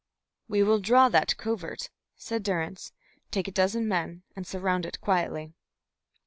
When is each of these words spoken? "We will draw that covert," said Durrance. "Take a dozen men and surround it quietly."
"We 0.47 0.63
will 0.63 0.79
draw 0.79 1.09
that 1.09 1.37
covert," 1.37 1.91
said 2.15 2.41
Durrance. 2.41 2.91
"Take 3.29 3.47
a 3.47 3.51
dozen 3.51 3.87
men 3.87 4.23
and 4.35 4.47
surround 4.47 4.83
it 4.83 4.99
quietly." 4.99 5.53